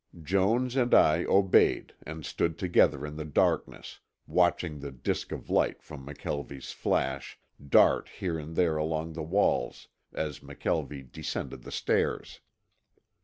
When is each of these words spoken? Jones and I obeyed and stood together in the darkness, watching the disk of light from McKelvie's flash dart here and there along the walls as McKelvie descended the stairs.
Jones 0.23 0.75
and 0.75 0.95
I 0.95 1.25
obeyed 1.25 1.93
and 2.07 2.25
stood 2.25 2.57
together 2.57 3.05
in 3.05 3.17
the 3.17 3.23
darkness, 3.23 3.99
watching 4.25 4.79
the 4.79 4.89
disk 4.91 5.31
of 5.31 5.47
light 5.47 5.83
from 5.83 6.07
McKelvie's 6.07 6.71
flash 6.71 7.37
dart 7.69 8.09
here 8.09 8.39
and 8.39 8.55
there 8.55 8.77
along 8.77 9.13
the 9.13 9.21
walls 9.21 9.89
as 10.11 10.39
McKelvie 10.39 11.11
descended 11.11 11.61
the 11.61 11.71
stairs. 11.71 12.39